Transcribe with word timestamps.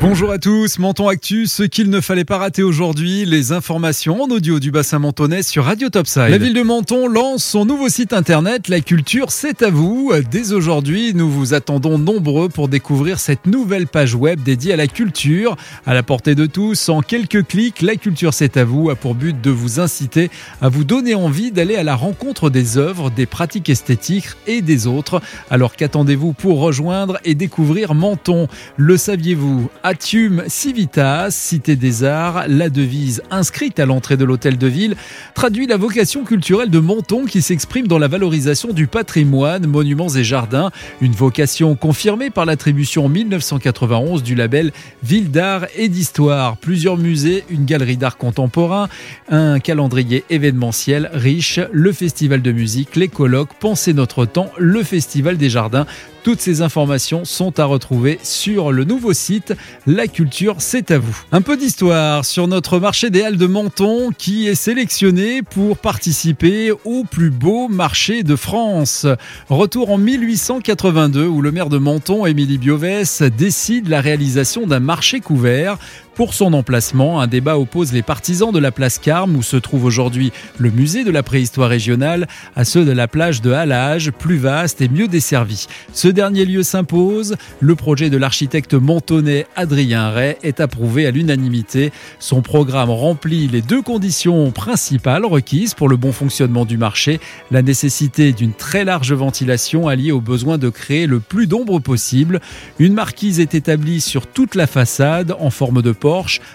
Bonjour 0.00 0.30
à 0.30 0.38
tous, 0.38 0.78
Menton 0.78 1.08
Actu, 1.08 1.46
ce 1.46 1.64
qu'il 1.64 1.90
ne 1.90 2.00
fallait 2.00 2.24
pas 2.24 2.38
rater 2.38 2.62
aujourd'hui, 2.62 3.24
les 3.24 3.50
informations 3.50 4.22
en 4.22 4.28
audio 4.28 4.60
du 4.60 4.70
bassin 4.70 5.00
mentonais 5.00 5.42
sur 5.42 5.64
Radio 5.64 5.88
Topside. 5.88 6.28
La 6.28 6.38
ville 6.38 6.54
de 6.54 6.62
Menton 6.62 7.08
lance 7.08 7.42
son 7.42 7.64
nouveau 7.64 7.88
site 7.88 8.12
internet 8.12 8.68
La 8.68 8.80
Culture, 8.80 9.32
c'est 9.32 9.60
à 9.62 9.70
vous. 9.70 10.12
Dès 10.30 10.52
aujourd'hui, 10.52 11.14
nous 11.14 11.28
vous 11.28 11.52
attendons 11.52 11.98
nombreux 11.98 12.48
pour 12.48 12.68
découvrir 12.68 13.18
cette 13.18 13.46
nouvelle 13.46 13.88
page 13.88 14.14
web 14.14 14.40
dédiée 14.40 14.72
à 14.72 14.76
la 14.76 14.86
culture. 14.86 15.56
À 15.84 15.94
la 15.94 16.04
portée 16.04 16.36
de 16.36 16.46
tous, 16.46 16.88
en 16.88 17.00
quelques 17.00 17.44
clics, 17.48 17.82
La 17.82 17.96
Culture, 17.96 18.34
c'est 18.34 18.56
à 18.56 18.64
vous 18.64 18.90
a 18.90 18.94
pour 18.94 19.16
but 19.16 19.40
de 19.40 19.50
vous 19.50 19.80
inciter 19.80 20.30
à 20.60 20.68
vous 20.68 20.84
donner 20.84 21.16
envie 21.16 21.50
d'aller 21.50 21.74
à 21.74 21.82
la 21.82 21.96
rencontre 21.96 22.50
des 22.50 22.78
œuvres, 22.78 23.10
des 23.10 23.26
pratiques 23.26 23.68
esthétiques 23.68 24.28
et 24.46 24.62
des 24.62 24.86
autres. 24.86 25.20
Alors 25.50 25.74
qu'attendez-vous 25.74 26.34
pour 26.34 26.60
rejoindre 26.60 27.18
et 27.24 27.34
découvrir 27.34 27.94
Menton? 27.94 28.46
Le 28.76 28.96
saviez-vous? 28.96 29.68
Atium 29.88 30.44
Civitas, 30.48 31.30
Cité 31.30 31.74
des 31.74 32.04
Arts, 32.04 32.44
la 32.46 32.68
devise 32.68 33.22
inscrite 33.30 33.80
à 33.80 33.86
l'entrée 33.86 34.18
de 34.18 34.24
l'hôtel 34.26 34.58
de 34.58 34.66
ville, 34.66 34.96
traduit 35.32 35.66
la 35.66 35.78
vocation 35.78 36.24
culturelle 36.24 36.68
de 36.68 36.78
Menton 36.78 37.24
qui 37.24 37.40
s'exprime 37.40 37.86
dans 37.86 37.98
la 37.98 38.06
valorisation 38.06 38.74
du 38.74 38.86
patrimoine, 38.86 39.66
monuments 39.66 40.10
et 40.10 40.24
jardins, 40.24 40.72
une 41.00 41.12
vocation 41.12 41.74
confirmée 41.74 42.28
par 42.28 42.44
l'attribution 42.44 43.06
en 43.06 43.08
1991 43.08 44.22
du 44.22 44.34
label 44.34 44.72
Ville 45.02 45.30
d'art 45.30 45.64
et 45.74 45.88
d'histoire. 45.88 46.58
Plusieurs 46.58 46.98
musées, 46.98 47.44
une 47.48 47.64
galerie 47.64 47.96
d'art 47.96 48.18
contemporain, 48.18 48.90
un 49.30 49.58
calendrier 49.58 50.22
événementiel 50.28 51.08
riche, 51.14 51.60
le 51.72 51.92
festival 51.92 52.42
de 52.42 52.52
musique, 52.52 52.94
les 52.94 53.08
colloques, 53.08 53.54
Penser 53.58 53.94
notre 53.94 54.26
temps, 54.26 54.50
le 54.58 54.82
festival 54.82 55.38
des 55.38 55.48
jardins. 55.48 55.86
Toutes 56.24 56.40
ces 56.42 56.60
informations 56.60 57.24
sont 57.24 57.58
à 57.58 57.64
retrouver 57.64 58.18
sur 58.22 58.70
le 58.70 58.84
nouveau 58.84 59.14
site 59.14 59.54
La 59.86 60.06
Culture, 60.06 60.56
c'est 60.58 60.90
à 60.90 60.98
vous. 60.98 61.16
Un 61.32 61.40
peu 61.40 61.56
d'histoire 61.56 62.24
sur 62.24 62.48
notre 62.48 62.78
marché 62.78 63.10
des 63.10 63.22
Halles 63.22 63.36
de 63.36 63.46
Menton 63.46 64.10
qui 64.16 64.46
est 64.46 64.54
sélectionné 64.54 65.42
pour 65.42 65.78
participer 65.78 66.72
au 66.84 67.04
plus 67.04 67.30
beau 67.30 67.68
marché 67.68 68.22
de 68.22 68.36
France. 68.36 69.06
Retour 69.48 69.90
en 69.90 69.98
1882 69.98 71.26
où 71.26 71.42
le 71.42 71.52
maire 71.52 71.68
de 71.68 71.78
Menton, 71.78 72.26
Émilie 72.26 72.58
Biovès, 72.58 73.22
décide 73.22 73.88
la 73.88 74.00
réalisation 74.00 74.66
d'un 74.66 74.80
marché 74.80 75.20
couvert. 75.20 75.78
Pour 76.18 76.34
son 76.34 76.52
emplacement, 76.52 77.20
un 77.20 77.28
débat 77.28 77.60
oppose 77.60 77.92
les 77.92 78.02
partisans 78.02 78.50
de 78.50 78.58
la 78.58 78.72
place 78.72 78.98
Carme, 78.98 79.36
où 79.36 79.42
se 79.44 79.56
trouve 79.56 79.84
aujourd'hui 79.84 80.32
le 80.58 80.72
musée 80.72 81.04
de 81.04 81.12
la 81.12 81.22
préhistoire 81.22 81.68
régionale, 81.68 82.26
à 82.56 82.64
ceux 82.64 82.84
de 82.84 82.90
la 82.90 83.06
plage 83.06 83.40
de 83.40 83.52
Halage, 83.52 84.10
plus 84.10 84.36
vaste 84.36 84.80
et 84.80 84.88
mieux 84.88 85.06
desservie. 85.06 85.68
Ce 85.92 86.08
dernier 86.08 86.44
lieu 86.44 86.64
s'impose. 86.64 87.36
Le 87.60 87.76
projet 87.76 88.10
de 88.10 88.16
l'architecte 88.16 88.74
montonais 88.74 89.46
Adrien 89.54 90.10
Ray 90.10 90.34
est 90.42 90.58
approuvé 90.58 91.06
à 91.06 91.12
l'unanimité. 91.12 91.92
Son 92.18 92.42
programme 92.42 92.90
remplit 92.90 93.46
les 93.46 93.62
deux 93.62 93.82
conditions 93.82 94.50
principales 94.50 95.24
requises 95.24 95.74
pour 95.74 95.88
le 95.88 95.96
bon 95.96 96.10
fonctionnement 96.10 96.64
du 96.64 96.78
marché, 96.78 97.20
la 97.52 97.62
nécessité 97.62 98.32
d'une 98.32 98.54
très 98.54 98.84
large 98.84 99.12
ventilation 99.12 99.86
alliée 99.86 100.10
au 100.10 100.20
besoin 100.20 100.58
de 100.58 100.68
créer 100.68 101.06
le 101.06 101.20
plus 101.20 101.46
d'ombre 101.46 101.78
possible. 101.78 102.40
Une 102.80 102.94
marquise 102.94 103.38
est 103.38 103.54
établie 103.54 104.00
sur 104.00 104.26
toute 104.26 104.56
la 104.56 104.66
façade 104.66 105.36
en 105.38 105.50
forme 105.50 105.80
de 105.80 105.92
porte 105.92 106.07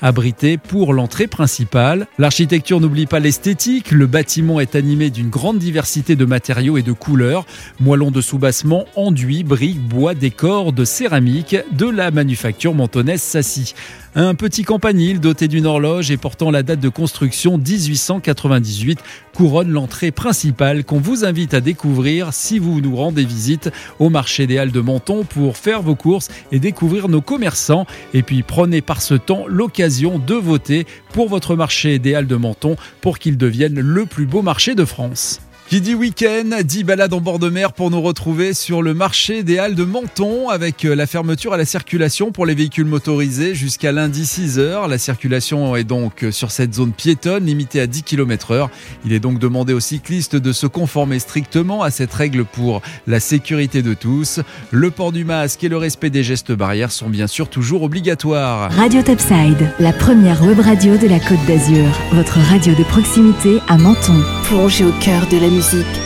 abrité 0.00 0.58
pour 0.58 0.92
l'entrée 0.92 1.26
principale. 1.26 2.06
L'architecture 2.18 2.80
n'oublie 2.80 3.06
pas 3.06 3.20
l'esthétique, 3.20 3.90
le 3.90 4.06
bâtiment 4.06 4.60
est 4.60 4.74
animé 4.74 5.10
d'une 5.10 5.28
grande 5.28 5.58
diversité 5.58 6.16
de 6.16 6.24
matériaux 6.24 6.76
et 6.78 6.82
de 6.82 6.92
couleurs, 6.92 7.46
moellons 7.80 8.10
de 8.10 8.20
soubassement, 8.20 8.86
enduits, 8.96 9.44
briques, 9.44 9.80
bois, 9.80 10.14
décors, 10.14 10.72
de 10.72 10.84
céramique, 10.84 11.56
de 11.72 11.88
la 11.88 12.10
manufacture 12.10 12.74
mentonnaise 12.74 13.22
Sassy. 13.22 13.74
Un 14.18 14.34
petit 14.34 14.62
campanile 14.62 15.20
doté 15.20 15.46
d'une 15.46 15.66
horloge 15.66 16.10
et 16.10 16.16
portant 16.16 16.50
la 16.50 16.62
date 16.62 16.80
de 16.80 16.88
construction 16.88 17.58
1898 17.58 18.98
couronne 19.34 19.68
l'entrée 19.68 20.10
principale 20.10 20.84
qu'on 20.84 20.98
vous 20.98 21.26
invite 21.26 21.52
à 21.52 21.60
découvrir 21.60 22.32
si 22.32 22.58
vous 22.58 22.80
nous 22.80 22.96
rendez 22.96 23.26
visite 23.26 23.70
au 23.98 24.08
marché 24.08 24.46
des 24.46 24.56
Halles 24.56 24.72
de 24.72 24.80
Menton 24.80 25.24
pour 25.24 25.58
faire 25.58 25.82
vos 25.82 25.96
courses 25.96 26.30
et 26.50 26.60
découvrir 26.60 27.10
nos 27.10 27.20
commerçants. 27.20 27.84
Et 28.14 28.22
puis 28.22 28.42
prenez 28.42 28.80
par 28.80 29.02
ce 29.02 29.12
temps 29.12 29.44
l'occasion 29.46 30.18
de 30.18 30.34
voter 30.34 30.86
pour 31.12 31.28
votre 31.28 31.54
marché 31.54 31.98
des 31.98 32.14
Halles 32.14 32.26
de 32.26 32.36
Menton 32.36 32.76
pour 33.02 33.18
qu'il 33.18 33.36
devienne 33.36 33.78
le 33.78 34.06
plus 34.06 34.24
beau 34.24 34.40
marché 34.40 34.74
de 34.74 34.86
France. 34.86 35.45
Qui 35.68 35.80
dit 35.80 35.96
week-end, 35.96 36.62
dit 36.62 36.84
balade 36.84 37.12
en 37.12 37.20
bord 37.20 37.40
de 37.40 37.48
mer 37.48 37.72
pour 37.72 37.90
nous 37.90 38.00
retrouver 38.00 38.54
sur 38.54 38.82
le 38.82 38.94
marché 38.94 39.42
des 39.42 39.58
Halles 39.58 39.74
de 39.74 39.82
Menton 39.82 40.48
avec 40.48 40.84
euh, 40.84 40.94
la 40.94 41.08
fermeture 41.08 41.54
à 41.54 41.56
la 41.56 41.64
circulation 41.64 42.30
pour 42.30 42.46
les 42.46 42.54
véhicules 42.54 42.86
motorisés 42.86 43.56
jusqu'à 43.56 43.90
lundi 43.90 44.22
6h. 44.22 44.88
La 44.88 44.96
circulation 44.96 45.74
est 45.74 45.82
donc 45.82 46.22
euh, 46.22 46.30
sur 46.30 46.52
cette 46.52 46.72
zone 46.72 46.92
piétonne 46.92 47.46
limitée 47.46 47.80
à 47.80 47.88
10 47.88 48.04
km 48.04 48.52
heure. 48.52 48.70
Il 49.04 49.12
est 49.12 49.18
donc 49.18 49.40
demandé 49.40 49.72
aux 49.72 49.80
cyclistes 49.80 50.36
de 50.36 50.52
se 50.52 50.68
conformer 50.68 51.18
strictement 51.18 51.82
à 51.82 51.90
cette 51.90 52.14
règle 52.14 52.44
pour 52.44 52.80
la 53.08 53.18
sécurité 53.18 53.82
de 53.82 53.94
tous. 53.94 54.38
Le 54.70 54.92
port 54.92 55.10
du 55.10 55.24
masque 55.24 55.64
et 55.64 55.68
le 55.68 55.78
respect 55.78 56.10
des 56.10 56.22
gestes 56.22 56.52
barrières 56.52 56.92
sont 56.92 57.08
bien 57.08 57.26
sûr 57.26 57.48
toujours 57.48 57.82
obligatoires. 57.82 58.70
Radio 58.70 59.02
Topside, 59.02 59.68
la 59.80 59.92
première 59.92 60.44
web 60.44 60.60
radio 60.60 60.96
de 60.96 61.08
la 61.08 61.18
Côte 61.18 61.44
d'Azur. 61.48 61.88
Votre 62.12 62.38
radio 62.38 62.72
de 62.72 62.84
proximité 62.84 63.58
à 63.66 63.76
Menton. 63.76 64.22
Plongez 64.48 64.84
au 64.84 64.92
cœur 65.00 65.26
de 65.26 65.38
la 65.38 65.48
musique 65.48 66.05